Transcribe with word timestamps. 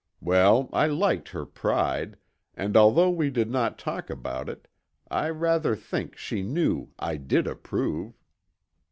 Well, 0.19 0.67
I 0.73 0.87
liked 0.87 1.29
her 1.29 1.45
pride, 1.45 2.17
and 2.55 2.75
although 2.75 3.11
we 3.11 3.29
did 3.29 3.51
not 3.51 3.77
talk 3.77 4.09
about 4.09 4.49
it, 4.49 4.67
I 5.11 5.29
rather 5.29 5.75
think 5.75 6.17
she 6.17 6.41
knew 6.41 6.89
I 6.97 7.17
did 7.17 7.45
approve." 7.45 8.17